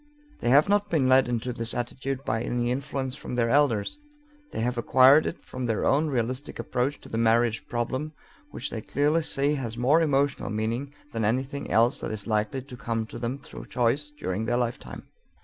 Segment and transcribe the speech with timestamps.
[0.39, 3.99] They have not been led into this attitude by any influence from their elders;
[4.51, 8.13] they have acquired it from their own realistic approach to the marriage problem,
[8.49, 12.75] which they clearly see has more emotional meaning than anything else that is likely to
[12.75, 15.07] come to them through choice during their lifetime.